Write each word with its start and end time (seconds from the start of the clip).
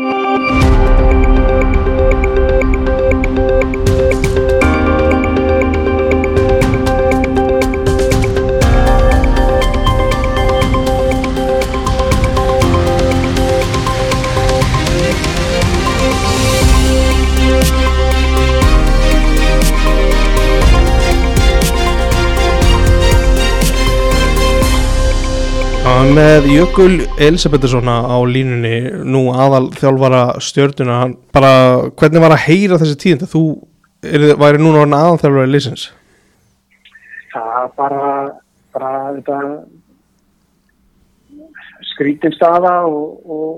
Música 0.00 0.69
með 26.20 26.46
Jökul 26.52 26.94
Elisabethssona 27.22 27.94
á 28.04 28.18
línunni 28.28 28.90
nú 29.08 29.30
aðal 29.32 29.70
þjálfara 29.72 30.22
stjörnuna 30.42 30.98
bara 31.32 31.52
hvernig 31.96 32.20
var 32.20 32.34
að 32.34 32.42
heyra 32.44 32.78
þessi 32.80 32.98
tíðin 33.00 33.30
þú 33.30 33.42
er, 34.04 34.24
væri 34.40 34.60
núna 34.60 34.98
aðal 34.98 35.20
þjálfara 35.22 35.48
lisens 35.48 35.86
það 37.32 37.70
bara, 37.78 38.10
bara 38.74 38.92
þetta 39.16 39.38
skrítin 41.94 42.36
staða 42.36 42.74
og, 42.90 43.06
og 43.24 43.50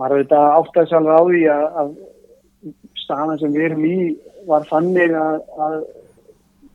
maður 0.00 0.24
veit 0.24 0.34
að 0.40 0.50
áttast 0.58 0.96
alveg 0.98 1.14
á 1.14 1.22
því 1.28 1.42
að, 1.54 1.66
að 1.82 1.92
staðan 3.04 3.42
sem 3.44 3.54
við 3.54 3.68
erum 3.68 3.86
í 3.86 3.98
var 4.48 4.66
þannig 4.72 5.14
að, 5.20 5.36
að 5.68 5.78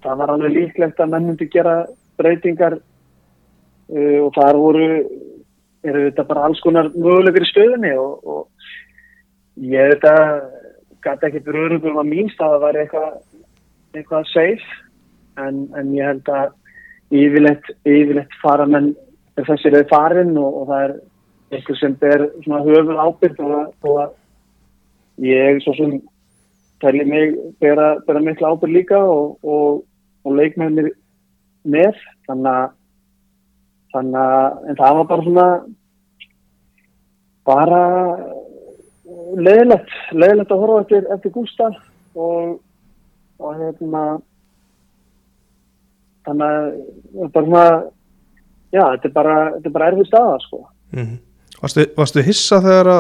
það 0.05 0.21
var 0.23 0.37
alveg 0.37 0.55
líklegt 0.61 1.03
að 1.03 1.11
menn 1.17 1.27
myndi 1.33 1.49
gera 1.51 1.81
breytingar 2.21 2.79
uh, 3.95 4.19
og 4.25 4.31
þar 4.37 4.61
voru 4.61 4.87
eru 5.79 6.05
þetta 6.09 6.27
bara 6.27 6.45
alls 6.47 6.61
konar 6.63 6.91
mögulegur 6.95 7.45
í 7.45 7.49
stöðunni 7.49 7.93
og, 7.95 8.25
og 8.27 9.63
ég 9.63 9.93
þetta 9.93 10.15
gæti 11.05 11.29
ekki 11.29 11.43
fyrir 11.45 11.67
öðrugum 11.67 12.01
að 12.01 12.09
mín 12.11 12.31
staða 12.33 12.59
var 12.65 12.79
eitthvað 12.79 13.19
eitthvað 13.95 14.27
safe 14.33 14.79
en, 15.39 15.67
en 15.79 15.93
ég 15.95 16.09
held 16.09 16.31
að 16.33 16.51
yfirleitt, 17.15 17.69
yfirleitt 17.87 18.35
fara 18.41 18.67
menn 18.69 18.91
þessir 19.39 19.77
er 19.79 19.87
farin 19.89 20.35
og, 20.37 20.61
og 20.61 20.69
það 20.69 20.83
er 20.85 20.95
eitthvað 21.55 21.79
sem 21.79 21.95
ber 22.01 22.25
svona 22.43 22.63
höfuð 22.67 23.03
ábyrg 23.05 23.39
og, 23.45 23.87
og 23.87 25.23
ég 25.25 25.61
svo 25.63 25.75
sem 25.77 25.95
tæli 26.83 27.05
mig 27.07 27.37
bera, 27.63 27.95
bera 28.07 28.21
miklu 28.23 28.51
ábyrg 28.51 28.75
líka 28.75 28.99
og, 28.99 29.39
og 30.23 30.35
leikmennir 30.35 30.91
með. 31.63 31.97
Þannig 32.27 32.51
að 32.51 32.75
þannig 33.93 34.19
að 34.21 34.69
en 34.69 34.79
það 34.79 34.97
var 34.97 35.07
bara 35.11 35.27
svona 35.27 35.49
bara 37.49 37.83
leðilegt 39.39 39.93
leðilegt 40.13 40.51
að 40.51 40.63
horfa 40.63 40.81
eftir, 40.85 41.07
eftir 41.15 41.33
Gustaf 41.35 41.79
og 42.15 42.59
og 43.39 43.55
hérna 43.55 44.03
þannig 46.27 46.45
að 46.49 46.67
það 47.13 47.31
bara 47.33 47.47
svona 47.47 47.65
já, 48.69 48.83
þetta 48.83 49.09
er 49.09 49.15
bara, 49.15 49.37
þetta 49.55 49.69
er 49.69 49.75
bara 49.77 49.89
erfið 49.91 50.09
staða 50.09 50.37
sko. 50.43 50.61
mm 50.91 51.03
-hmm. 51.05 51.17
varstu, 51.61 51.85
varstu 51.97 52.21
hissa 52.21 52.61
þegar 52.61 52.91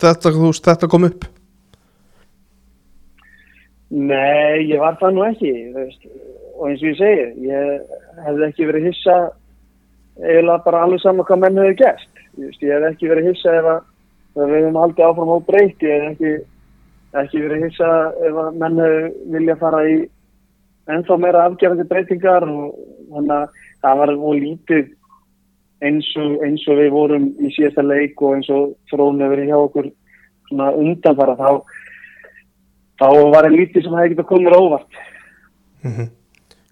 þetta, 0.00 0.32
veist, 0.38 0.64
þetta 0.64 0.88
kom 0.88 1.04
upp? 1.04 1.24
Nei, 3.90 4.68
ég 4.68 4.78
var 4.78 4.98
það 5.00 5.14
nú 5.14 5.24
ekki 5.24 5.52
veist, 5.74 6.04
og 6.58 6.68
eins 6.68 6.82
og 6.82 6.88
ég 6.88 6.98
segi 6.98 7.48
ég 7.48 7.80
hefði 8.26 8.48
ekki 8.48 8.66
verið 8.66 8.88
hissa 8.90 9.16
eiginlega 10.22 10.64
bara 10.64 10.82
alveg 10.84 11.02
saman 11.02 11.26
hvað 11.26 11.42
menn 11.44 11.58
hefur 11.62 11.96
veist, 12.38 12.62
ég 12.62 12.74
hef 12.74 12.86
ekki 12.92 13.10
verið 13.10 13.30
hissa 13.32 13.54
ef 13.58 13.70
að, 13.72 13.80
við 14.38 14.54
hefum 14.58 14.78
aldrei 14.82 15.06
áfram 15.06 15.34
á 15.34 15.38
breyti 15.48 15.88
ég 15.88 16.04
hef 16.04 16.12
ekki, 16.12 16.32
ekki 17.22 17.42
verið 17.46 17.64
hissa 17.66 17.90
ef 18.28 18.38
að 18.44 18.60
menn 18.62 18.82
hefur 18.82 19.10
vilja 19.34 19.58
fara 19.62 19.82
í 19.88 19.96
ennþá 20.88 21.18
meira 21.20 21.46
afgerandi 21.48 21.88
breytingar 21.88 22.46
og 22.48 22.78
þannig 23.12 23.34
að 23.36 23.58
það 23.82 24.00
var 24.02 24.14
lítið 24.16 24.86
eins 25.84 26.08
og, 26.18 26.38
eins 26.42 26.64
og 26.66 26.80
við 26.80 26.92
vorum 26.94 27.26
í 27.38 27.50
síðasta 27.54 27.84
leik 27.86 28.22
og 28.22 28.38
eins 28.38 28.48
og 28.50 28.72
þróun 28.90 29.22
hefur 29.22 29.44
hjá 29.46 29.58
okkur 29.58 29.90
undanfara 30.50 31.36
þá, 31.38 31.50
þá 32.98 33.06
var 33.34 33.46
það 33.46 33.58
lítið 33.58 33.84
sem 33.84 33.98
hefði 33.98 34.14
getið 34.14 34.30
komið 34.32 34.56
óvart 34.58 35.02
mm 35.84 35.92
-hmm. 35.92 36.08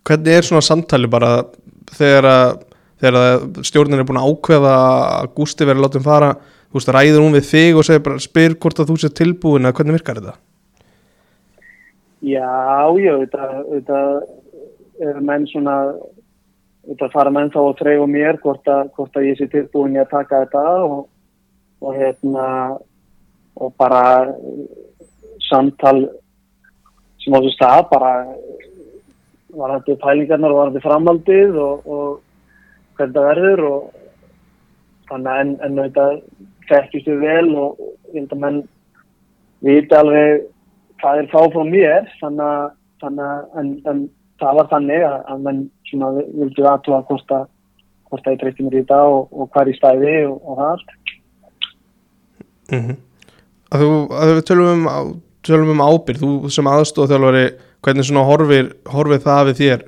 Hvernig 0.06 0.32
er 0.32 0.42
svona 0.47 0.62
samtali 0.62 1.09
bara 1.10 1.44
þegar 1.98 2.25
að, 2.31 2.50
þegar 3.01 3.19
að 3.21 3.62
stjórnin 3.69 4.01
er 4.01 4.09
búin 4.09 4.21
að 4.21 4.33
ákveða 4.33 4.75
að 5.21 5.31
Gusti 5.37 5.69
verið 5.69 5.84
látið 5.84 6.07
fara, 6.07 6.33
þú 6.71 6.79
veist, 6.79 6.93
ræður 6.97 7.25
hún 7.25 7.37
við 7.37 7.49
þig 7.51 7.79
og 7.79 7.87
segir 7.89 8.05
bara, 8.07 8.23
spyr 8.23 8.57
hvort 8.62 8.83
að 8.83 8.91
þú 8.91 8.99
sé 9.03 9.12
tilbúin 9.12 9.69
eða 9.69 9.79
hvernig 9.79 9.99
virkar 9.99 10.21
þetta? 10.21 10.37
Já, 12.27 12.89
já, 12.99 13.12
þetta, 13.23 13.49
þetta 13.71 14.01
er 15.07 15.21
menn 15.29 15.47
svona, 15.51 15.77
þetta 16.89 17.12
fara 17.12 17.33
menn 17.34 17.53
þá 17.53 17.61
að 17.67 17.79
treyfa 17.83 18.11
mér 18.11 18.41
hvort 18.43 18.73
að, 18.73 18.93
hvort 18.97 19.19
að 19.21 19.28
ég 19.28 19.41
sé 19.41 19.49
tilbúin 19.53 19.99
að 20.01 20.13
taka 20.15 20.45
þetta 20.47 20.65
og, 20.89 21.01
og 21.84 21.99
hérna, 21.99 22.47
og 23.61 23.75
bara 23.77 24.03
samtal 25.47 25.99
sem 27.23 27.34
á 27.34 27.39
þessu 27.39 27.53
stað, 27.55 27.83
bara 27.93 28.13
var 29.57 29.77
þetta 29.78 30.01
pælingarnar 30.03 30.53
og 30.53 30.61
var 30.61 30.73
þetta 30.73 30.89
framhaldið 30.89 31.59
og, 31.61 31.87
og 31.87 32.09
hvernig 32.97 33.17
það 33.17 33.29
verður 33.31 33.65
og 33.71 33.81
þannig 35.11 35.41
en, 35.43 35.53
en 35.65 35.81
þetta 35.83 36.07
þekkist 36.71 37.11
við 37.11 37.25
vel 37.25 37.49
og 37.55 37.81
ég 38.12 38.21
held 38.21 38.34
að 38.34 38.43
menn 38.45 38.61
viti 39.67 39.97
alveg 39.97 40.47
hvað 41.01 41.23
er 41.23 41.33
fá 41.33 41.41
frá 41.53 41.65
mér 41.69 42.09
þannig 42.21 42.73
þannig 43.03 43.59
en, 43.61 43.73
en 43.91 44.01
það 44.41 44.59
var 44.61 44.71
þannig 44.73 45.05
að, 45.07 45.19
að 45.33 45.45
menn 45.47 45.61
svona 45.89 46.12
vildu 46.17 46.67
aðtúa 46.67 47.05
hvort 47.09 47.37
að 47.37 47.47
hvort 48.07 48.27
að 48.27 48.37
ég 48.37 48.43
treysti 48.43 48.67
mér 48.67 48.77
í 48.77 48.83
þetta 48.84 49.01
og, 49.11 49.33
og 49.33 49.51
hvað 49.51 49.63
er 49.63 49.71
í 49.73 49.77
stæði 49.77 50.15
og, 50.28 50.37
og 50.43 50.61
það 50.61 50.73
allt 50.73 50.91
mm 52.73 52.81
-hmm. 52.83 52.99
að, 53.71 53.83
þú, 53.83 53.91
að 54.21 54.34
við 54.34 54.43
tölum 54.51 54.87
um, 54.87 55.13
tölum 55.47 55.73
um 55.75 55.84
ábyrg 55.87 56.23
þú 56.23 56.31
sem 56.55 56.71
aðstóð 56.71 57.13
þjálfari 57.13 57.45
hvernig 57.87 58.09
svona 58.09 58.27
horfir, 58.27 58.73
horfir 58.91 59.23
það 59.27 59.51
við 59.51 59.61
þér 59.63 59.84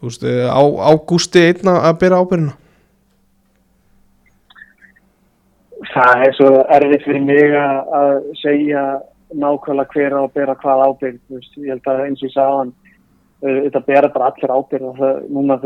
þú 0.00 0.10
veist, 0.10 0.24
á, 0.26 0.62
ágústi 0.92 1.42
einna 1.50 1.80
að 1.88 2.00
byrja 2.04 2.22
ábyrgina 2.22 2.56
Það 5.86 6.22
er 6.26 6.34
svo 6.36 6.48
erfitt 6.76 7.04
fyrir 7.06 7.22
mig 7.24 7.54
að 7.56 8.16
segja 8.40 8.82
nákvæmlega 9.36 9.92
hver 9.92 10.16
á 10.16 10.20
að 10.22 10.34
bera 10.34 10.56
hvað 10.60 10.82
veist, 11.04 11.56
ég 11.56 11.70
held 11.72 11.88
að 11.88 12.02
eins 12.06 12.20
og 12.20 12.28
ég 12.28 12.34
sagði 12.34 12.58
hann 12.60 12.74
þetta 13.40 13.82
bera 13.86 14.10
bara 14.12 14.30
allir 14.30 14.52
ábyrg 14.52 14.88
og 14.90 14.98
það, 15.00 15.16
núna 15.30 15.58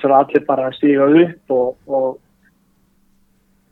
þurfa 0.00 0.20
allir 0.20 0.46
bara 0.46 0.68
að 0.68 0.76
stíga 0.78 1.06
upp 1.22 1.54
og, 1.54 1.76
og 1.86 2.08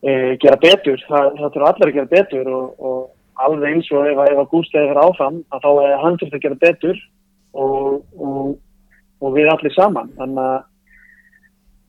e, 0.03 0.37
gera 0.43 0.59
betur. 0.61 1.03
Það, 1.09 1.31
það 1.39 1.55
þurfa 1.56 1.73
allir 1.73 1.89
að 1.89 1.97
gera 1.99 2.12
betur 2.12 2.53
og, 2.53 2.69
og 2.79 3.47
alveg 3.47 3.77
eins 3.77 3.91
og 3.93 4.11
ef, 4.11 4.23
að 4.29 4.44
Gústið 4.53 4.93
er 4.93 5.03
áfram 5.03 5.41
að 5.50 5.65
þá 5.67 5.71
er 5.73 5.97
hann 6.05 6.21
þurft 6.21 6.39
að 6.39 6.44
gera 6.47 6.61
betur 6.62 7.03
og, 7.53 7.99
og 8.19 8.55
við 9.31 9.49
allir 9.53 9.75
saman 9.77 10.10
þannig 10.19 10.43
að, 10.43 10.60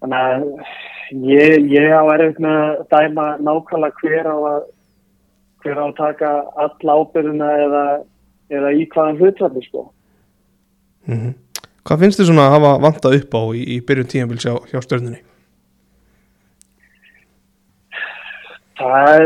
þannig 0.03 0.19
að 0.19 0.45
ég, 1.31 1.67
ég 1.73 1.89
á 1.93 2.03
erfitt 2.13 2.39
með 2.43 2.59
að 2.61 2.85
dæma 2.93 3.27
nákvæmlega 3.41 4.01
hver 4.01 4.29
á 4.29 4.37
að 4.37 4.63
hver 5.63 5.79
á 5.79 5.85
að 5.87 5.97
taka 5.97 6.31
all 6.59 6.93
ábyrðuna 6.99 7.49
eða, 7.65 7.83
eða 8.51 8.71
í 8.75 8.87
hvaðan 8.91 9.19
hlutvalli 9.21 9.63
sko. 9.65 9.85
Mm 11.07 11.19
-hmm. 11.19 11.33
Hvað 11.83 11.99
finnst 11.99 12.19
þið 12.19 12.29
svona 12.29 12.47
að 12.47 12.53
hafa 12.55 12.73
vantað 12.83 13.15
upp 13.19 13.33
á 13.35 13.41
í, 13.55 13.61
í 13.75 13.77
byrjun 13.83 14.11
tímanbils 14.11 14.45
hjá, 14.45 14.55
hjá 14.71 14.79
stjórnunni? 14.83 15.21
Það 18.79 19.09
er 19.15 19.25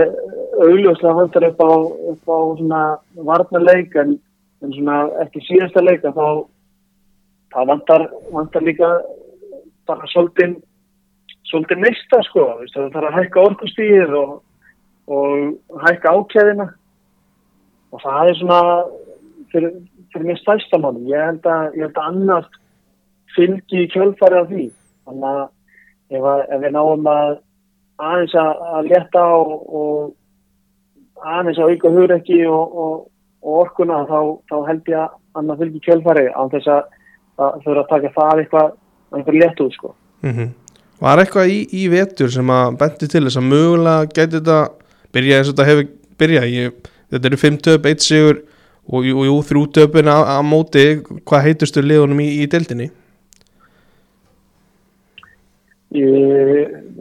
augljóslega 0.66 1.18
vantar 1.18 1.48
upp 1.50 1.62
á, 1.62 1.72
upp 2.12 2.26
á 2.30 2.38
svona 2.58 2.82
varnarleik 3.30 3.96
en, 3.96 4.18
en 4.62 4.74
svona 4.74 4.98
ekki 5.24 5.42
síðasta 5.46 5.82
leika 5.86 6.14
þá, 6.14 6.46
þá 7.58 7.62
vantar, 7.74 8.10
vantar 8.30 8.66
líka 8.66 8.90
bara 9.90 10.10
svolítið 10.14 10.60
svolítið 11.48 11.80
mista 11.80 12.20
sko, 12.28 12.44
það 12.74 12.92
þarf 12.94 13.10
að 13.10 13.18
hækka 13.18 13.46
orkustíðið 13.50 14.16
og 14.20 14.36
og 15.08 15.82
hækka 15.86 16.12
ákjæðina 16.12 16.68
og 17.96 18.02
það 18.04 18.30
er 18.30 18.40
svona 18.40 18.62
fyrir, 19.52 19.76
fyrir 20.12 20.28
mér 20.28 20.40
stærsta 20.42 20.80
málum 20.84 21.08
ég 21.08 21.24
held 21.30 21.48
að, 21.48 21.78
að 21.88 22.02
annars 22.04 22.50
fylgi 23.36 23.88
kjölfari 23.94 24.42
af 24.42 24.50
því. 24.52 24.66
Þannig 25.08 25.28
að 25.30 25.44
ef, 26.18 26.24
að, 26.24 26.42
ef 26.52 26.64
við 26.66 26.76
náum 26.76 27.12
að 27.12 27.38
aðeins 27.98 28.36
að, 28.42 28.66
að 28.76 28.90
leta 28.92 29.24
og, 29.38 29.54
og 29.80 31.24
aðeins 31.24 31.62
að 31.62 31.72
auka 31.72 31.94
hugrekki 31.96 32.42
og, 32.52 32.76
og, 32.84 33.00
og 33.48 33.60
orkuna 33.64 34.04
þá, 34.12 34.20
þá 34.52 34.58
held 34.68 34.92
ég 34.92 35.06
að 35.06 35.16
annars 35.40 35.64
fylgi 35.64 35.84
kjölfari 35.88 36.28
á 36.36 36.42
þess 36.52 36.74
að 36.76 36.97
það 37.38 37.62
þurfa 37.64 37.84
að 37.84 37.90
taka 37.94 38.14
það 38.16 38.42
eitthvað 38.44 38.72
einhver 39.18 39.40
letu 39.42 39.70
sko. 39.72 39.94
Mm 40.26 40.34
-hmm. 40.34 40.52
Var 41.00 41.22
eitthvað 41.22 41.54
í, 41.54 41.58
í 41.72 41.88
vetur 41.94 42.32
sem 42.34 42.50
að 42.50 42.78
bendi 42.82 43.08
til 43.08 43.24
þess 43.24 43.38
að 43.38 43.50
mögulega 43.52 44.12
geti 44.14 44.40
þetta 44.40 44.60
byrja 45.14 45.38
eins 45.38 45.50
og 45.50 45.56
þetta 45.56 45.70
hefur 45.70 45.90
byrjað? 46.18 46.46
Ég, 46.58 46.72
þetta 47.12 47.28
eru 47.30 47.38
fimm 47.38 47.58
töp, 47.58 47.86
eitt 47.86 48.02
sigur 48.02 48.42
og 48.88 49.06
jú, 49.06 49.26
jú 49.28 49.36
þrjú 49.50 49.66
töpin 49.78 50.10
að, 50.10 50.24
að 50.34 50.48
móti. 50.48 50.86
Hvað 51.28 51.46
heitustu 51.46 51.84
liðunum 51.84 52.24
í, 52.24 52.30
í 52.42 52.48
deildinni? 52.50 52.90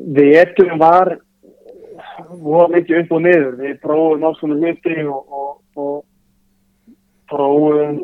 Veturum 0.06 0.78
var 0.78 1.16
voru 2.28 2.72
mikið 2.74 3.00
upp 3.02 3.16
og 3.16 3.24
niður. 3.24 3.56
Við 3.62 3.80
prófum 3.80 4.28
alls 4.28 4.40
konar 4.40 4.60
hluti 4.60 4.96
og, 5.06 5.40
og, 5.40 5.50
og 5.80 6.04
prófum 7.30 8.00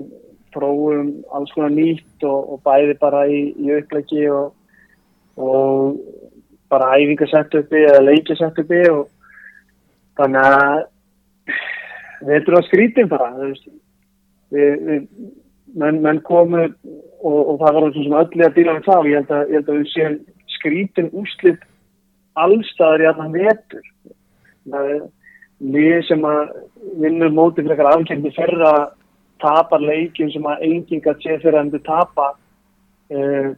prófum 0.55 1.13
alls 1.35 1.53
konar 1.55 1.73
nýtt 1.75 2.27
og, 2.29 2.55
og 2.55 2.63
bæði 2.67 2.99
bara 3.01 3.25
í, 3.29 3.43
í 3.57 3.73
upplæki 3.79 4.27
og, 4.33 4.53
og 5.37 5.99
bara 6.73 6.95
æfingasettöpi 6.99 7.85
eða 7.89 8.07
leikjasettöpi 8.07 8.83
og 8.93 9.07
þannig 10.21 10.49
að 10.49 10.83
við 12.23 12.37
erum 12.39 12.59
að 12.61 12.69
skrítin 12.69 13.11
bara 13.11 13.31
við, 13.41 13.63
við, 14.53 15.09
menn, 15.79 16.01
menn 16.05 16.21
komu 16.27 16.63
og, 16.67 17.41
og 17.41 17.59
það 17.63 17.79
var 17.79 17.89
svona 17.97 18.23
öllu 18.25 18.47
að 18.47 18.57
díla 18.57 18.77
við 18.79 18.87
það. 18.89 19.01
Og 19.01 19.11
ég 19.11 19.21
held 19.21 19.35
að, 19.37 19.43
ég 19.43 19.59
held 19.59 19.73
að 19.73 19.81
við 19.81 19.91
séum 19.93 20.19
skrítin 20.57 21.13
úslitt 21.19 21.69
allstaðar 22.43 23.05
í 23.05 23.11
allan 23.11 23.37
vetur. 23.37 23.87
Við 25.73 25.95
sem 26.09 26.27
að 26.27 26.57
vinnum 27.03 27.37
mótið 27.39 27.67
fyrir 27.67 27.77
eitthvað 27.77 27.97
afkjörni 27.97 28.35
fyrir 28.37 28.67
að 29.43 29.57
tapa 29.57 29.79
leikin 29.83 30.31
sem 30.33 30.47
að 30.47 30.63
enginn 30.69 31.03
gæti 31.03 31.27
sé 31.27 31.39
fyrir 31.43 31.59
að 31.59 31.65
hendur 31.65 31.83
tapa 31.87 32.29
uh, 33.13 33.51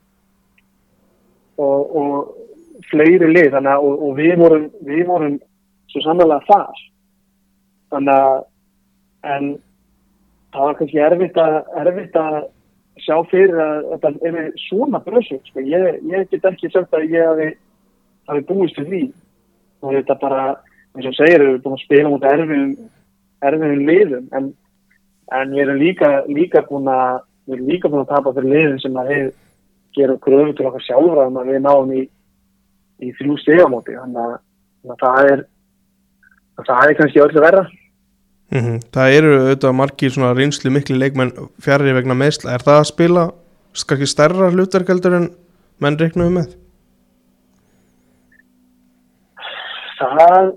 og, 1.60 1.96
og 2.00 2.86
fleiri 2.90 3.30
lið. 3.30 3.52
Þannig 3.54 3.72
að 3.74 3.86
og, 3.88 4.02
og 4.08 4.16
við 4.18 4.34
vorum 4.40 4.66
við 4.88 5.04
vorum 5.08 5.38
svo 5.92 6.02
sannlega 6.04 6.40
þar. 6.48 6.82
Þannig 7.94 8.24
að 8.24 8.42
en 9.34 9.52
það 10.54 10.68
var 10.68 10.78
kannski 10.78 11.02
erfitt 11.02 11.40
að 11.40 11.60
erfitt 11.82 12.18
að 12.20 12.40
sjá 13.02 13.16
fyrir 13.30 13.58
að 13.58 13.86
þetta 13.92 14.10
er 14.28 14.50
svona 14.68 15.00
bröðsug 15.02 15.46
sko. 15.48 15.62
ég, 15.66 16.00
ég 16.10 16.28
get 16.30 16.44
ekki 16.50 16.70
sagt 16.70 16.94
að 16.94 17.08
ég 17.10 17.26
hafi, 17.26 17.48
hafi 18.30 18.44
búist 18.48 18.76
til 18.78 18.86
því. 18.86 19.04
Og 19.84 19.96
þetta 19.98 20.18
bara, 20.20 20.44
eins 20.94 21.08
og 21.10 21.16
segir 21.18 21.42
við 21.42 21.48
erum 21.48 21.64
búin 21.64 21.78
að 21.78 21.82
spila 21.84 22.12
mot 22.12 22.28
erfiðum 22.28 22.76
erfiðum 23.44 23.82
liðum 23.88 24.28
en, 24.36 24.52
en 25.32 25.54
við 25.54 25.62
erum 25.64 25.80
líka, 25.80 26.10
líka 26.28 26.64
búin 26.68 26.90
að 26.90 27.22
við 27.46 27.56
erum 27.56 27.70
líka 27.70 27.90
búin 27.90 28.04
að 28.04 28.12
tapa 28.12 28.34
fyrir 28.36 28.52
liðin 28.52 28.82
sem 28.82 28.98
að 29.00 29.10
við 29.12 29.30
gerum 29.96 30.20
kröfu 30.24 30.56
til 30.56 30.66
okkar 30.68 30.84
sjálfra 30.84 31.28
að 31.28 31.50
við 31.52 31.62
náum 31.64 31.94
í, 31.94 32.02
í 33.04 33.12
þrjú 33.18 33.38
stegamóti 33.42 33.96
þannig 33.96 34.22
að, 34.24 34.36
að 34.90 35.00
það 35.04 35.30
er 35.32 35.46
það 36.64 36.88
er 36.88 36.98
kannski 36.98 37.24
öllu 37.24 37.44
verða 37.44 37.64
mm 38.50 38.60
-hmm. 38.60 38.80
Það 38.94 39.16
eru 39.18 39.38
auðvitað 39.38 39.78
margir 39.80 40.10
svona 40.10 40.34
reynslu 40.34 40.70
miklu 40.70 40.98
leikmenn 40.98 41.32
fjari 41.60 41.94
vegna 41.94 42.14
meðsla 42.14 42.54
er 42.54 42.62
það 42.66 42.80
að 42.80 42.90
spila 42.92 43.24
skakki 43.74 44.06
stærra 44.06 44.50
hlutverkaldur 44.50 45.16
en 45.16 45.30
menn 45.82 45.98
reiknuðu 45.98 46.30
með? 46.30 46.52
Það 49.98 50.54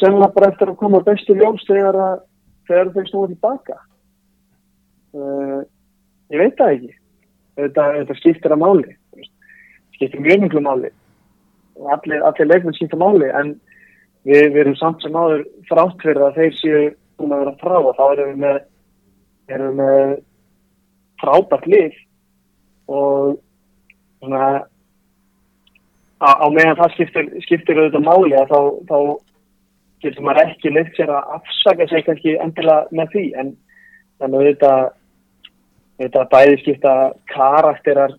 semna 0.00 0.28
bara 0.34 0.50
eftir 0.52 0.70
að 0.70 0.76
koma 0.80 1.00
bestu 1.04 1.34
ljós 1.34 1.62
þegar, 1.68 1.96
að, 1.96 2.18
þegar 2.68 2.92
þau 2.94 3.04
snúið 3.08 3.34
tilbaka? 3.34 3.76
Uh, 5.16 5.60
ég 6.30 6.42
veit 6.42 6.58
það 6.58 6.74
ekki. 6.76 6.96
Þetta, 7.60 7.86
þetta 7.98 8.18
skiptir 8.20 8.54
að 8.54 8.62
máli 8.62 8.96
skiptir 10.00 10.20
mjög 10.20 10.40
mjög 10.40 10.62
máli. 10.64 10.90
Allir, 11.92 12.22
allir 12.24 12.48
leikmenn 12.48 12.74
skiptir 12.74 12.98
máli 13.00 13.28
en 13.28 13.52
við, 14.24 14.48
við 14.54 14.60
erum 14.64 14.76
samt 14.80 15.04
sem 15.04 15.16
áður 15.16 15.44
frátt 15.68 16.00
fyrir 16.00 16.24
að 16.24 16.38
þeir 16.40 16.56
séu 16.56 16.82
búin 17.20 17.34
að 17.36 17.42
vera 17.44 17.56
frá 17.60 17.76
og 17.78 17.96
þá 17.98 18.04
erum 18.14 18.30
við 18.30 18.40
með, 18.44 18.58
erum 19.52 19.80
með 19.80 20.14
frábært 21.20 21.68
lið. 21.68 21.98
Og 22.88 23.36
svona 24.20 24.46
á, 26.24 26.30
á 26.32 26.46
meðan 26.48 26.80
það 26.80 26.96
skiptir, 26.96 27.30
skiptir 27.44 27.80
auðvitað 27.80 28.08
máli 28.08 28.44
þá, 28.48 28.60
þá 28.88 28.98
getur 30.02 30.24
maður 30.24 30.50
ekki 30.50 30.72
leitt 30.74 30.92
sér 30.96 31.12
að 31.14 31.34
afsaka 31.36 31.86
sig 31.90 32.04
kannski 32.06 32.36
endilega 32.40 32.88
með 32.96 33.14
því 33.14 33.24
en 33.42 33.54
þannig 34.20 34.40
að 34.40 34.48
þetta, 34.50 34.74
þetta 36.02 36.26
bæði 36.34 36.60
skipta 36.62 36.94
karakterar 37.32 38.14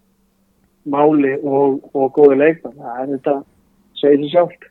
máli 0.91 1.35
og, 1.41 1.79
og 1.93 2.11
góði 2.15 2.41
leikmann 2.41 2.77
það 2.79 2.99
er 3.03 3.13
þetta 3.15 3.37
segið 4.01 4.25
sér 4.25 4.33
sjálf 4.33 4.67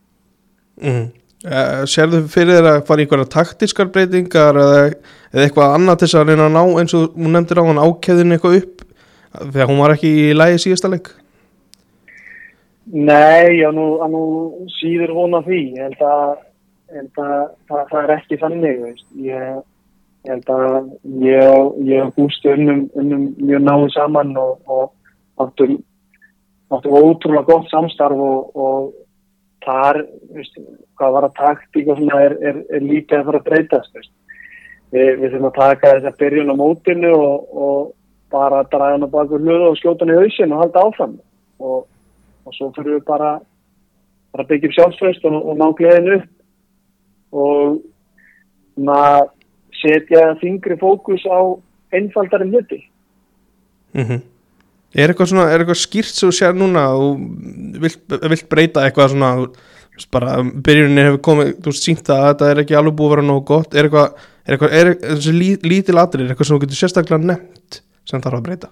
mm. 0.82 1.06
uh, 1.46 1.80
Serðu 1.94 2.24
fyrir 2.32 2.58
þér 2.58 2.70
að 2.74 2.82
fara 2.90 3.06
einhverja 3.06 3.32
taktískar 3.36 3.90
breytingar 3.94 4.60
eða, 4.64 4.84
eða 5.30 5.46
eitthvað 5.46 5.78
annað 5.78 6.02
til 6.02 6.10
þess 6.10 6.20
að 6.22 6.32
reyna 6.32 6.50
að 6.50 6.56
ná 6.58 6.62
eins 6.82 6.98
og 6.98 7.18
hún 7.18 7.34
nefndir 7.36 7.62
á 7.62 7.68
hann 7.70 7.82
ákæðin 7.84 8.36
eitthvað 8.36 8.60
upp? 8.62 8.86
Þegar 9.30 9.68
hún 9.70 9.78
var 9.78 9.94
ekki 9.94 10.10
í 10.10 10.30
lægi 10.34 10.62
síðasta 10.64 10.90
leik? 10.90 11.12
Nei, 12.90 13.60
já 13.60 13.70
nú, 13.70 14.00
nú 14.10 14.22
síður 14.80 15.12
vona 15.14 15.40
því. 15.46 15.60
Ég 15.76 15.84
held 15.86 16.00
að, 16.02 16.40
ég 16.90 16.96
held 16.98 17.20
að 17.22 17.34
það, 17.70 17.84
það 17.90 18.00
er 18.02 18.14
ekki 18.16 18.40
þannig 18.40 18.80
veist. 18.84 19.06
ég 19.14 19.60
ég 20.24 20.34
held 20.34 20.50
að 20.52 20.90
ég, 21.24 22.00
og 22.04 22.16
Gústi 22.16 22.50
unnum, 22.52 22.82
unnum 22.98 23.28
mjög 23.40 23.62
náðu 23.64 23.90
saman 23.94 24.32
og, 24.36 24.58
og 24.68 25.44
áttum, 25.44 25.78
áttum 26.70 26.96
ótrúlega 26.96 27.48
gott 27.48 27.70
samstarf 27.72 28.20
og, 28.20 28.50
og 28.56 28.90
þar, 29.64 30.02
veist, 30.36 30.58
hvað 31.00 31.14
var 31.16 31.28
að 31.28 31.38
taktík 31.38 31.88
og 31.88 32.00
svona 32.00 32.24
er, 32.26 32.36
er, 32.50 32.58
er 32.68 32.84
líka 32.84 33.20
að 33.20 33.30
fara 33.30 33.40
að 33.40 33.48
breytast 33.48 33.96
veist. 33.96 34.12
við, 34.92 35.22
þurfum 35.22 35.48
að 35.48 35.56
taka 35.60 35.94
þess 35.94 36.10
að 36.10 36.18
byrjun 36.24 36.52
á 36.52 36.60
mótinu 36.60 37.14
og, 37.14 37.54
og 37.54 37.78
bara 38.30 38.64
draga 38.72 38.98
hann 38.98 39.08
á 39.08 39.14
bakur 39.14 39.40
hlutu 39.40 39.70
og 39.70 39.78
skjóta 39.80 40.04
hann 40.04 40.14
í 40.14 40.20
hausin 40.20 40.52
og 40.52 40.64
halda 40.64 40.84
áfram 40.84 41.16
og, 41.64 41.86
svo 42.50 42.68
fyrir 42.76 42.98
við 42.98 43.06
bara, 43.08 43.38
bara 44.34 44.46
byggjum 44.52 44.76
sjálfsfröst 44.76 45.24
og, 45.30 45.40
og 45.40 45.56
ná 45.56 45.70
gleðinu 45.78 46.20
upp 46.20 46.28
og 47.32 47.80
maður 48.80 49.30
setja 49.80 50.34
þingri 50.40 50.76
fókus 50.80 51.24
á 51.26 51.40
einfaldari 51.96 52.48
hluti. 52.50 52.80
Mm 53.94 54.04
-hmm. 54.04 54.20
Er 54.94 55.08
eitthvað, 55.08 55.30
svona, 55.30 55.50
er 55.50 55.62
eitthvað 55.62 55.78
skýrt 55.78 56.14
sem 56.14 56.28
þú 56.28 56.34
sér 56.34 56.56
núna? 56.58 56.88
Og 56.98 57.20
vilt, 57.82 58.00
vilt 58.08 58.48
breyta 58.50 58.84
eitthvað 58.84 59.12
svona 59.14 59.48
bara 60.10 60.38
byrjuninni 60.42 61.04
hefur 61.04 61.20
komið, 61.20 61.50
þú 61.64 61.72
sínt 61.76 62.08
að 62.08 62.22
þetta 62.26 62.50
er 62.50 62.60
ekki 62.62 62.76
alveg 62.78 62.96
búið 62.98 63.10
að 63.10 63.14
vera 63.14 63.26
nógu 63.26 63.44
gott. 63.44 63.74
Er 63.74 63.84
eitthvað, 63.86 64.14
er 64.46 64.56
eitthvað, 64.56 64.76
er 64.78 64.92
þessi 65.02 65.34
lí, 65.36 65.50
lítil 65.62 65.98
atrið 66.00 66.24
er 66.24 66.32
eitthvað 66.32 66.48
sem 66.48 66.56
þú 66.56 66.62
getur 66.64 66.80
sérstaklega 66.80 67.26
nefnt 67.26 67.82
sem 68.08 68.22
þarf 68.24 68.38
að 68.38 68.46
breyta? 68.48 68.70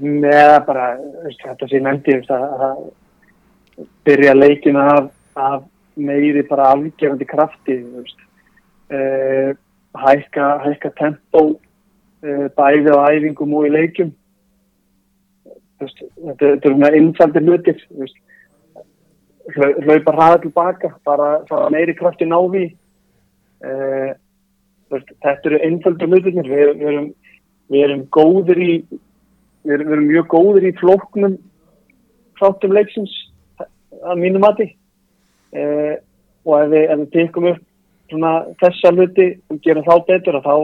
Neða 0.00 0.58
bara 0.66 0.86
þetta 1.24 1.68
sem 1.68 1.78
ég 1.78 1.86
nefndi 1.86 2.18
að, 2.28 2.66
að 2.68 2.76
byrja 4.04 4.34
leikina 4.36 4.86
af, 4.92 5.10
af 5.34 5.62
meiri 5.96 6.42
bara 6.48 6.72
afgerandi 6.74 7.24
krafti 7.24 7.78
uh, 8.92 9.50
hækka, 9.96 10.46
hækka 10.64 10.90
tempo 11.00 11.42
uh, 11.56 12.46
bæði 12.56 12.92
á 12.92 13.00
æfingum 13.16 13.54
og 13.56 13.68
í 13.68 13.74
leikum 13.74 14.14
Veist, 15.76 15.98
þetta, 16.00 16.70
er 16.70 16.76
með 16.80 16.94
einfaldir 16.96 17.44
hlutir 17.44 17.82
hlaupa 19.52 20.14
hraða 20.16 20.38
tilbaka 20.46 20.88
bara, 21.04 21.26
bara 21.50 21.68
meiri 21.72 21.92
krafti 21.98 22.24
návi 22.24 22.70
uh, 23.60 24.14
veist, 24.92 25.12
þetta 25.20 25.50
eru 25.50 25.60
einfaldir 25.68 26.08
hlutir 26.08 26.38
við, 26.38 26.48
við, 26.48 26.86
erum, 26.92 27.10
við 27.72 27.84
erum 27.88 28.06
góðir 28.16 28.62
í 28.62 28.70
við 29.66 29.74
erum, 29.76 29.90
við 29.90 29.96
erum 29.98 30.08
mjög 30.08 30.30
góðir 30.32 30.68
í 30.70 30.72
flóknum 30.80 31.36
fráttum 32.40 32.72
leiksins 32.76 33.12
að 33.60 34.20
mínum 34.22 34.44
mati 34.46 34.70
uh, 35.56 35.94
og 36.46 36.58
ef 36.60 36.72
við, 36.72 36.86
við 37.00 37.10
tekum 37.14 37.48
upp 37.52 37.62
svona, 38.10 38.32
þessa 38.62 38.92
hluti 38.94 39.28
og 39.50 39.60
gerum 39.64 39.86
þá 39.86 39.94
betur 40.08 40.40
þá, 40.44 40.54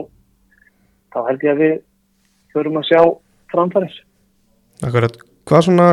þá 1.13 1.19
held 1.29 1.45
ég 1.45 1.53
að 1.53 1.63
við 1.63 1.77
höfum 2.53 2.81
að 2.81 2.89
sjá 2.89 3.01
framfæris 3.53 4.01
Akkurat, 4.83 5.17
hvað 5.47 5.65
svona 5.67 5.87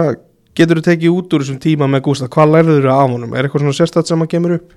getur 0.57 0.81
þú 0.81 0.87
tekið 0.89 1.17
út 1.17 1.35
úr 1.35 1.45
þessum 1.45 1.63
tíma 1.63 1.89
með 1.91 2.05
Gústa, 2.09 2.29
hvað 2.33 2.55
lærður 2.55 2.87
þú 2.87 2.93
af 2.95 3.15
honum, 3.15 3.35
er 3.35 3.47
eitthvað 3.47 3.65
svona 3.65 3.79
sérstætt 3.79 4.11
sem 4.11 4.25
að 4.25 4.33
kemur 4.35 4.57
upp? 4.59 4.77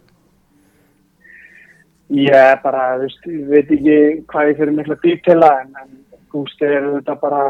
Ég 2.13 2.62
bara, 2.62 2.84
veist, 3.01 3.25
ég 3.25 3.48
veit 3.50 3.72
ekki 3.74 3.98
hvað 4.30 4.51
ég 4.51 4.60
fyrir 4.60 4.77
mikla 4.77 4.98
dýrtela 5.01 5.51
en, 5.63 5.75
en 5.82 6.24
Gústi 6.34 6.68
er 6.68 6.89
þetta 7.00 7.18
bara 7.22 7.44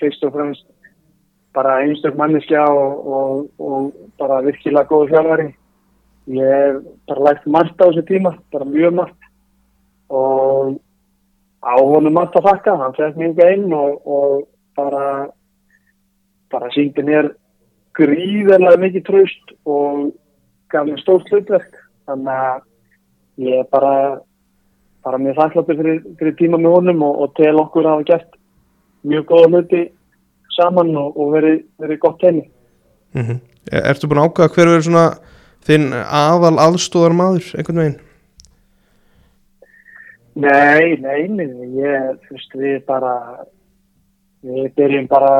fyrst 0.00 0.24
og 0.24 0.34
fremst 0.36 0.66
bara 1.56 1.80
einstök 1.82 2.16
manneskja 2.16 2.62
og, 2.70 3.06
og, 3.18 3.48
og 3.58 4.10
bara 4.20 4.42
virkilega 4.44 4.88
góð 4.88 5.10
fjárværi 5.12 5.48
ég 6.28 6.52
hef 6.52 6.78
bara 7.08 7.24
lægt 7.28 7.46
margt 7.46 7.80
á 7.80 7.88
þessu 7.88 8.04
tíma, 8.08 8.34
bara 8.52 8.68
mjög 8.68 8.94
margt. 9.00 9.28
Og 10.08 10.78
á 11.64 11.74
honum 11.80 12.14
margt 12.14 12.36
að 12.36 12.48
þakka, 12.50 12.76
hann 12.82 12.96
fætt 12.96 13.18
mjög 13.20 13.42
einn 13.44 13.72
og, 13.72 14.06
og 14.06 14.48
bara 14.76 15.28
bara 16.48 16.70
síndi 16.72 17.04
mér 17.04 17.34
gríðarlega 17.98 18.80
mikið 18.80 19.04
tröst 19.04 19.52
og 19.68 20.14
gaf 20.72 20.86
mér 20.88 21.02
stórt 21.02 21.28
hlutverk. 21.32 21.76
Þannig 22.08 22.32
að 22.32 22.64
ég 23.48 23.62
er 23.62 23.68
bara 23.72 23.94
bara 25.04 25.20
mjög 25.22 25.38
þakkláttur 25.38 25.78
fyrir, 25.78 26.02
fyrir 26.18 26.36
tíma 26.38 26.60
með 26.60 26.74
honum 26.78 27.04
og, 27.06 27.22
og 27.22 27.34
tel 27.38 27.56
okkur 27.62 27.88
hafa 27.88 28.06
gert 28.08 28.38
mjög 29.08 29.28
góða 29.30 29.50
hluti 29.52 29.82
saman 30.56 30.94
og, 30.98 31.16
og 31.16 31.34
verið, 31.36 31.60
verið 31.80 32.00
gott 32.02 32.24
henni 32.26 32.44
mm 33.14 33.22
-hmm. 33.22 33.38
Ertu 33.68 34.08
búin 34.08 34.20
að 34.20 34.28
ákvæða 34.28 34.54
hver 34.54 34.68
verður 34.68 34.86
svona 34.88 35.06
þinn 35.68 35.90
aðal 35.94 36.56
aðstóðar 36.64 37.16
maður 37.16 37.48
einhvern 37.58 37.82
veginn? 37.82 37.98
Nei, 40.38 40.94
nei, 41.02 41.48
ég, 41.80 42.10
þú 42.28 42.36
veist, 42.36 42.52
við 42.54 42.76
bara, 42.86 43.14
við 44.46 44.68
byrjum 44.78 45.08
bara 45.10 45.32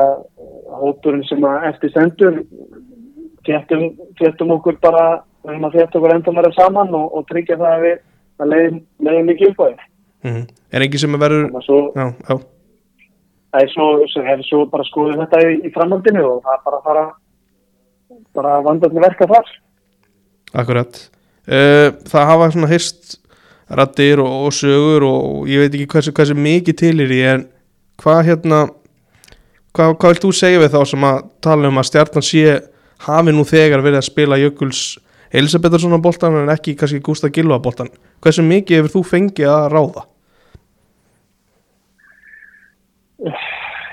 hópurinn 0.81 1.23
sem 1.29 1.45
að 1.47 1.69
eftir 1.69 1.93
sendur, 1.93 2.41
þéttum 3.47 4.55
okkur 4.57 4.79
bara, 4.83 5.21
við 5.45 5.53
erum 5.53 5.69
að 5.69 5.77
þétta 5.79 6.01
okkur 6.01 6.15
enda 6.17 6.33
meira 6.35 6.51
saman 6.57 6.91
og, 6.99 7.15
og 7.15 7.27
tryggja 7.29 7.57
það 7.61 7.75
að 7.77 7.85
við 7.85 7.95
að 8.39 8.53
leiðum, 8.53 8.81
leiðum 9.07 9.31
mikið 9.31 9.53
upp 9.53 9.63
á 9.63 9.65
því. 9.65 9.87
Mm 10.19 10.33
-hmm. 10.33 10.45
Er 10.75 10.83
ekki 10.83 10.99
sem 10.99 11.15
að 11.15 11.23
verður, 11.23 11.63
Svo, 11.63 11.79
já, 11.95 12.05
já, 12.27 12.35
það 13.51 13.63
er 13.63 13.71
svo, 13.73 13.87
svo 14.11 14.25
hefur 14.27 14.45
svo 14.49 14.65
bara 14.65 14.89
skoðið 14.89 15.23
þetta 15.23 15.41
í, 15.47 15.55
í 15.63 15.73
framhaldinu 15.73 16.25
og 16.27 16.43
það 16.43 16.53
er 16.57 16.63
bara 16.65 16.77
að 16.77 16.83
fara, 16.89 17.05
bara 18.35 18.61
vandarni 18.67 19.07
verka 19.07 19.27
þar. 19.31 19.47
Akkurat. 20.53 21.01
Uh, 21.49 21.89
það 22.09 22.29
hafa 22.29 22.51
svona 22.53 22.69
hyrst 22.69 23.19
rattir 23.69 24.21
og, 24.21 24.29
og 24.47 24.53
sögur 24.55 25.05
og 25.05 25.49
ég 25.49 25.63
veit 25.63 25.73
ekki 25.73 25.89
hversu, 25.93 26.13
hversu 26.15 26.37
mikið 26.37 26.77
til 26.81 26.95
er 27.03 27.13
í 27.13 27.19
en 27.29 27.45
hvað 28.01 28.21
hérna, 28.29 28.61
hvað, 29.75 29.95
hvað 30.01 30.13
vilt 30.13 30.25
þú 30.25 30.31
segja 30.35 30.61
við 30.63 30.73
þá 30.73 30.79
sem 30.91 31.05
að 31.09 31.21
tala 31.45 31.69
um 31.69 31.81
að 31.81 31.89
stjarnan 31.89 32.25
sé 32.25 32.45
hafi 33.05 33.35
nú 33.35 33.45
þegar 33.47 33.83
verið 33.85 34.01
að 34.01 34.09
spila 34.09 34.39
Jökuls 34.39 34.83
Elisabetharssonar 35.29 36.01
boltan 36.01 36.39
en 36.39 36.49
ekki 36.49 36.73
kannski 36.77 37.03
Gústa 37.05 37.29
Gilva 37.33 37.59
boltan 37.61 37.91
hversu 38.23 38.45
mikið 38.45 38.81
hefur 38.81 38.95
þú 38.95 39.03
fengið 39.11 39.51
að 39.53 39.67
ráða? 39.75 40.05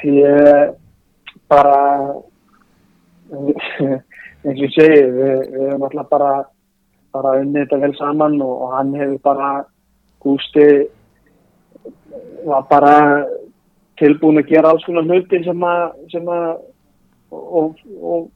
Ég 0.07 0.73
bara 1.51 1.77
eins 4.47 4.61
og 4.61 4.67
ég 4.67 4.75
segi 4.75 5.01
við, 5.17 5.41
við 5.53 5.65
erum 5.69 5.87
alltaf 5.89 6.13
bara 6.13 6.35
bara 7.17 7.39
unnið 7.41 7.65
þetta 7.65 7.81
vel 7.83 7.95
saman 7.99 8.37
og, 8.45 8.55
og 8.67 8.77
hann 8.77 8.95
hefur 8.99 9.19
bara 9.25 9.51
Gústi 10.27 10.67
var 12.47 12.65
bara 12.71 12.95
tilbúin 14.01 14.41
að 14.41 14.51
gera 14.51 14.73
alls 14.73 14.85
konar 14.87 15.07
hluti 15.07 15.43
sem 15.45 15.67
að 15.67 15.83
sem 16.13 16.29
að 16.33 16.47
og, 17.31 17.79
og 18.01 18.29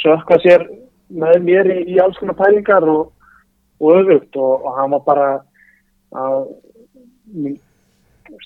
sökka 0.00 0.38
sér 0.44 0.66
með 1.10 1.40
mér 1.46 1.70
í, 1.74 1.78
í 1.94 1.98
alls 2.02 2.18
konar 2.20 2.38
pælingar 2.38 2.86
og, 2.88 3.10
og 3.80 4.00
öfugt 4.00 4.38
og, 4.38 4.66
og 4.66 4.78
hann 4.78 4.94
var 4.96 5.04
bara 5.06 5.28
að 6.20 6.38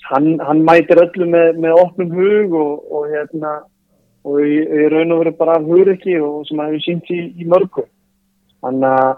hann, 0.09 0.27
hann 0.39 0.65
mætir 0.65 1.01
öllu 1.01 1.29
með, 1.29 1.59
með 1.61 1.79
opnum 1.81 2.13
hug 2.15 2.57
og, 2.59 3.07
hérna 3.13 3.55
og 4.25 4.41
í, 4.41 4.57
í 4.61 4.87
raun 4.91 5.13
og 5.13 5.21
veru 5.21 5.35
bara 5.37 5.59
hugur 5.61 5.93
ekki 5.93 6.17
og 6.23 6.47
sem 6.49 6.59
að 6.61 6.73
hefur 6.73 6.85
sínt 6.85 7.13
í, 7.13 7.21
í 7.41 7.47
mörgu. 7.49 7.85
Þannig 8.65 8.89
að 8.89 9.13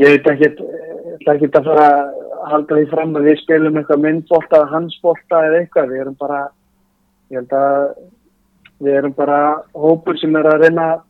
ég 0.00 0.14
veit 0.14 0.30
ekki 0.30 1.50
að 1.50 1.66
fara 1.66 1.86
að 1.90 2.14
halda 2.50 2.78
því 2.78 2.86
fram 2.92 3.16
að 3.18 3.28
við 3.28 3.40
spilum 3.42 3.78
eitthvað 3.80 4.02
myndbolta 4.04 4.64
hansbolta 4.70 5.44
eða 5.48 5.60
eitthvað. 5.60 5.92
Við 5.92 6.04
erum 6.04 6.18
bara 6.20 6.40
ég 7.30 7.40
held 7.40 7.54
að 7.58 7.78
við 8.80 8.98
erum 9.00 9.14
bara 9.16 9.40
hópur 9.76 10.18
sem 10.18 10.36
er 10.40 10.48
að 10.50 10.64
reyna 10.64 10.86
að 10.94 11.02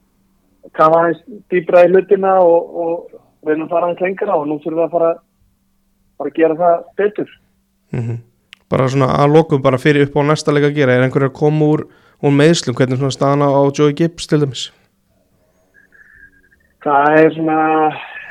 kafa 0.76 1.02
aðeins 1.02 1.20
dýbra 1.52 1.84
í 1.86 1.92
hlutina 1.92 2.34
og, 2.42 2.80
og 2.84 3.46
reyna 3.46 3.66
að 3.66 3.74
fara 3.74 3.90
aðeins 3.90 4.04
lengra 4.04 4.36
og 4.36 4.48
nú 4.48 4.58
þurfum 4.60 4.80
við 4.80 4.86
að 4.86 4.96
fara 4.96 5.12
bara 6.20 6.32
að 6.32 6.40
gera 6.40 6.58
það 6.60 6.82
betur. 7.00 7.30
Mm 7.90 8.00
-hmm. 8.00 8.18
bara 8.70 8.88
svona 8.88 9.06
að 9.18 9.32
lokum 9.34 9.62
bara 9.62 9.78
fyrir 9.78 10.06
upp 10.06 10.16
á 10.16 10.22
næsta 10.22 10.52
leik 10.52 10.64
að 10.64 10.76
gera 10.78 10.92
er 10.94 11.02
einhverju 11.02 11.28
að 11.28 11.40
koma 11.40 11.64
úr, 11.64 11.86
úr 12.20 12.34
meðslum 12.36 12.76
hvernig 12.76 13.00
svona 13.00 13.14
staðana 13.14 13.48
á 13.48 13.60
Joey 13.72 13.94
Gibbs 13.96 14.28
til 14.28 14.42
dæmis? 14.42 14.68
Það 16.84 17.16
er 17.20 17.34
svona 17.36 17.60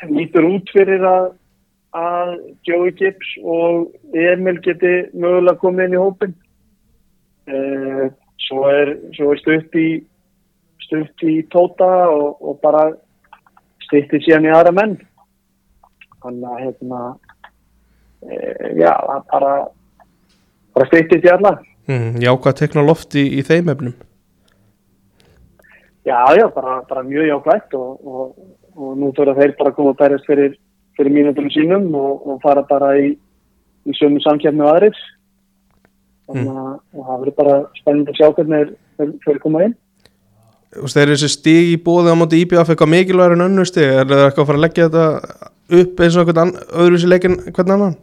nýtur 0.10 0.48
út 0.50 0.72
fyrir 0.74 1.06
að, 1.06 1.28
að 1.98 2.32
Joey 2.68 2.94
Gibbs 2.98 3.34
og 3.44 3.90
Emil 4.14 4.58
geti 4.66 4.94
mögulega 5.14 5.62
komið 5.62 5.88
inn 5.88 5.98
í 5.98 6.02
hópin 6.02 6.36
uh, 7.50 8.06
svo 8.48 8.66
er, 8.70 8.96
er 9.14 9.42
stutt 9.44 9.78
í 9.78 9.90
stutt 10.86 11.26
í 11.26 11.40
tóta 11.54 11.90
og, 12.10 12.40
og 12.42 12.62
bara 12.64 12.88
stýtti 13.86 14.22
síðan 14.24 14.48
í 14.48 14.54
aðra 14.54 14.74
menn. 14.74 14.96
Þannig 16.24 16.50
að 16.50 16.62
hérna 16.64 17.02
uh, 17.10 18.70
já, 18.78 18.94
bara 19.34 19.54
bara 20.78 20.90
stýtti 20.90 21.22
í 21.26 21.34
alla 21.34 21.58
mm, 21.90 22.22
Já, 22.24 22.32
hvað 22.36 22.62
tekna 22.62 22.86
loft 22.86 23.18
í, 23.20 23.26
í 23.40 23.44
þeim 23.46 23.74
efnum 23.74 23.98
Já, 26.10 26.26
já, 26.34 26.48
bara, 26.56 26.82
bara 26.90 27.04
mjög 27.04 27.28
jákvægt 27.28 27.74
og, 27.78 28.08
og, 28.08 28.36
og 28.76 28.98
nú 28.98 29.12
þurfa 29.14 29.36
þeir 29.38 29.56
bara 29.60 29.70
að 29.70 29.76
koma 29.78 29.92
að 29.94 30.00
berjast 30.00 30.30
fyrir, 30.30 30.56
fyrir 30.98 31.14
mínutunum 31.14 31.52
sínum 31.54 31.90
og, 32.00 32.24
og 32.26 32.40
fara 32.42 32.64
bara 32.66 32.96
í, 32.98 33.12
í 33.86 33.98
sömu 34.00 34.22
samkjæfni 34.24 34.64
og 34.64 34.72
aðrir. 34.72 35.04
Þannig 36.30 36.50
að 36.56 36.72
mm. 36.72 37.04
það 37.04 37.12
verður 37.12 37.38
bara 37.42 37.60
spennandi 37.78 38.16
að 38.16 38.20
sjá 38.20 38.34
hvernig 38.40 38.74
þeir 39.26 39.42
koma 39.44 39.64
inn. 39.68 39.78
Þú 40.70 40.86
veist, 40.86 41.00
er 41.02 41.14
þessi 41.14 41.32
stíg 41.34 41.72
í 41.76 41.78
bóði 41.84 42.14
á 42.14 42.18
móti 42.18 42.42
IBF 42.46 42.74
eitthvað 42.74 42.94
mikilvægur 42.96 43.38
en 43.38 43.46
önnur 43.46 43.70
stíg? 43.70 43.90
Er 43.90 44.10
það 44.10 44.26
eitthvað 44.26 44.44
að 44.44 44.50
fara 44.50 44.62
að 44.62 44.66
leggja 44.66 44.90
þetta 44.90 45.06
upp 45.80 46.04
eins 46.06 46.18
og 46.18 46.24
einhvern 46.24 46.56
öðruvísi 46.70 47.10
leikin 47.10 47.40
hvern 47.50 47.76
annan? 47.76 47.98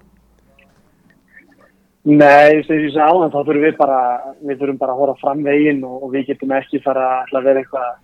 Nei, 2.06 2.62
þegar 2.62 2.82
ég 2.84 2.92
sagði 2.94 3.02
áðan, 3.02 3.30
þá 3.32 3.38
þurfum 3.40 3.64
við 3.64 3.72
bara, 3.80 4.00
við 4.46 4.60
þurfum 4.60 4.76
bara 4.78 4.92
að 4.94 4.98
hóra 5.00 5.14
fram 5.18 5.40
veginn 5.42 5.80
og, 5.88 5.94
og 6.06 6.12
við 6.12 6.28
getum 6.28 6.52
ekki 6.54 6.78
fara 6.84 7.06
að 7.24 7.48
vera 7.48 7.62
eitthvað, 7.64 7.96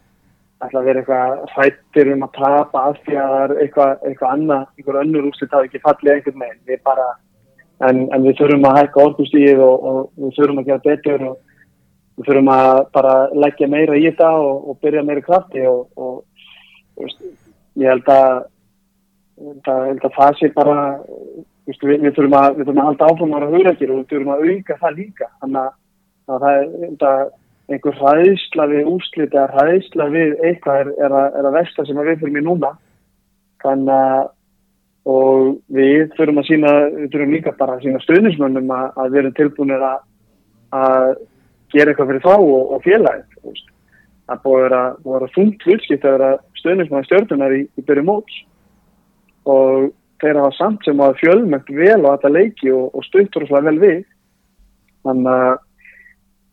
að 0.67 0.89
vera 0.89 1.03
eitthvað 1.03 1.45
hrættir 1.53 2.11
um 2.11 2.25
að 2.27 2.33
tapa 2.41 2.83
af 2.89 2.99
því 3.05 3.21
að 3.23 3.35
það 3.35 3.45
er 3.45 3.55
eitthvað, 3.63 3.93
eitthvað 4.09 4.33
annað, 4.33 4.65
einhver 4.75 4.99
önnur 5.05 5.29
úrslit 5.29 5.55
hafi 5.55 5.71
ekki 5.71 5.83
fallið 5.85 6.15
einhvern 6.17 6.43
veginn. 6.43 6.59
Við 6.73 6.83
bara, 6.91 7.07
en, 7.91 8.03
en 8.11 8.27
við 8.27 8.37
þurfum 8.41 8.69
að 8.73 8.77
hækka 8.81 9.05
orðbústíð 9.05 9.63
og, 9.69 9.87
og 9.93 10.03
við 10.25 10.35
þurfum 10.41 10.61
að 10.65 10.73
gera 10.73 10.85
betur 10.89 11.25
og 11.29 11.39
við 12.19 12.27
þurfum 12.33 12.53
að 12.57 12.83
bara 12.99 13.15
leggja 13.47 13.71
meira 13.71 14.01
í 14.01 14.05
þetta 14.09 14.35
og, 14.43 14.67
og 14.67 14.83
byrja 14.83 15.07
meira 15.07 15.27
krafti 15.29 15.63
og, 15.71 15.87
ég 17.79 17.87
held 17.87 18.11
að, 18.11 18.43
það, 19.63 19.89
held 19.93 20.11
að 20.11 20.19
það 20.19 20.39
sé 20.43 20.53
bara 20.59 20.77
Vistu, 21.69 21.87
við, 21.87 22.03
við, 22.03 22.15
þurfum 22.17 22.37
að, 22.39 22.49
við 22.57 22.67
þurfum 22.67 22.83
að 22.83 22.89
halda 22.91 23.09
áfram 23.11 23.35
ára 23.37 23.51
hugrækir 23.53 23.93
og 23.93 24.01
við 24.01 24.11
þurfum 24.13 24.35
að 24.35 24.45
auka 24.51 24.79
það 24.83 24.99
líka. 24.99 25.31
Þannig 25.43 25.63
að 25.63 26.45
það 26.45 26.47
er 26.53 27.33
einhver 27.73 27.99
hræðsla 28.01 28.69
við 28.73 28.93
úslit 28.93 29.35
eða 29.37 29.49
hræðsla 29.57 30.07
við 30.13 30.33
eitthvað 30.43 30.81
er, 30.83 30.95
er, 30.99 31.17
að, 31.21 31.29
er 31.39 31.49
að 31.49 31.59
versta 31.59 31.87
sem 31.87 32.01
við 32.03 32.23
þurfum 32.23 32.41
í 32.41 32.47
núna. 32.47 32.73
Þannig 33.63 33.99
að 33.99 34.31
og 35.03 35.57
við 35.75 36.13
þurfum 36.15 36.39
að 36.39 36.47
sína 36.47 36.73
við 36.95 37.07
þurfum 37.11 37.33
líka 37.35 37.53
bara 37.59 37.75
að 37.75 37.87
sína 37.89 38.03
stöðnismönnum 38.05 38.69
að, 38.71 38.85
að 39.03 39.09
við 39.11 39.21
erum 39.23 39.33
tilbúinir 39.39 39.83
að, 39.83 40.05
að 40.79 41.07
gera 41.75 41.91
eitthvað 41.91 42.13
fyrir 42.13 42.23
þá 42.23 42.35
og, 42.37 42.61
og 42.77 42.85
félagið 42.85 43.65
það 44.33 44.43
búið 44.45 44.77
að 44.79 44.93
vera, 45.09 45.31
þungt 45.35 45.67
hlutskipt 45.67 46.07
að 46.07 46.15
vera 46.17 46.31
stöðnismann 46.61 47.09
stjórnunar 47.09 47.57
í, 47.57 47.65
í 47.67 47.85
byrju 47.87 48.05
móts. 48.07 48.39
Og 49.51 49.91
þeir 50.23 50.41
hafa 50.41 50.57
samt 50.57 50.87
sem 50.87 51.03
að 51.03 51.19
fjölmögt 51.21 51.71
vel 51.75 52.01
á 52.07 52.15
þetta 52.15 52.33
leiki 52.33 52.73
og, 52.75 52.89
og 52.95 53.07
stuttur 53.07 53.47
svo 53.49 53.63
vel 53.67 53.79
við. 53.83 54.03
Þannig 55.07 55.31
að 55.33 55.55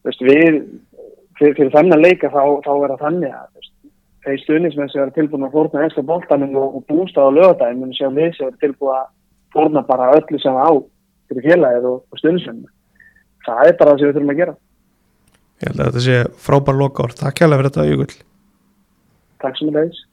veist, 0.08 0.24
við 0.26 0.46
fyrir, 1.40 1.56
fyrir 1.58 1.74
þennan 1.76 2.04
leika 2.04 2.32
þá, 2.34 2.42
þá 2.66 2.72
er 2.74 2.94
það 2.94 3.04
þannig 3.06 3.36
að 3.36 3.48
veist, 3.60 3.74
þeir 4.26 4.42
stuðnismenn 4.44 4.92
sem 4.94 5.04
er 5.04 5.14
tilbúin 5.16 5.48
að 5.48 5.56
fórna 5.58 5.86
ekstra 5.86 6.06
bóltanum 6.10 6.58
og, 6.60 6.80
og 6.80 6.88
bústað 6.90 7.30
á 7.30 7.36
lögadagin 7.38 7.84
menn 7.84 7.96
sem 7.98 8.18
við 8.18 8.34
sem 8.38 8.50
er 8.50 8.58
tilbúin 8.64 8.98
að 8.98 9.06
fórna 9.54 9.86
bara 9.86 10.12
öllu 10.18 10.42
sem 10.42 10.58
á 10.58 10.70
fyrir 11.30 11.46
félagið 11.46 11.88
og, 11.90 12.02
og 12.10 12.22
stuðnismenn 12.22 12.66
það 13.46 13.64
er 13.68 13.80
bara 13.80 13.94
það 13.94 14.02
sem 14.02 14.10
við 14.10 14.18
þurfum 14.18 14.34
að 14.34 14.42
gera. 14.44 14.58
Ég 15.60 15.72
held 15.72 15.80
að 15.80 15.90
þetta 15.90 16.06
sé 16.06 16.20
frábær 16.40 16.78
lokár 16.80 17.16
Takk 17.20 17.42
hjálpa 17.42 17.60
fyrir 17.60 17.72
þetta 17.72 17.90
Jökull. 17.90 18.14
Takk 19.44 19.60
sem 19.60 19.72
er 19.72 19.78
leiðis 19.80 20.06